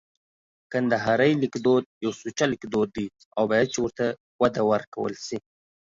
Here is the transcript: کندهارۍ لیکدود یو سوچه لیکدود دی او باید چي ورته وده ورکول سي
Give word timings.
کندهارۍ 0.71 1.31
لیکدود 1.41 1.83
یو 2.03 2.11
سوچه 2.21 2.45
لیکدود 2.53 2.87
دی 2.95 3.05
او 3.37 3.43
باید 3.49 3.67
چي 3.73 3.79
ورته 3.81 4.05
وده 4.41 4.61
ورکول 4.71 5.13
سي 5.25 5.37